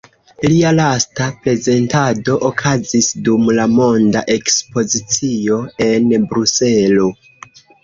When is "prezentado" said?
1.43-2.37